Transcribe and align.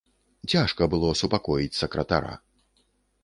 Цяжка 0.51 0.85
было 0.93 1.09
супакоіць 1.21 1.79
сакратара. 1.81 2.31